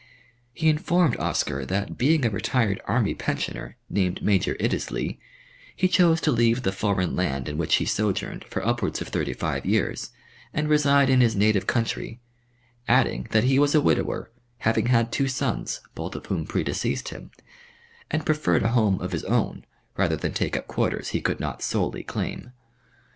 [0.51, 5.19] He informed Oscar that being a retired army pensioner, named Major Iddesleigh,
[5.75, 9.33] he chose to leave the foreign land in which he sojourned for upwards of thirty
[9.33, 10.09] five years
[10.55, 12.19] and reside in his native county,
[12.87, 17.29] adding that he was a widower, having had two sons, both of whom predeceased him,
[18.09, 19.65] and preferred a home of his own
[19.97, 22.53] rather than take up quarters he could not solely claim.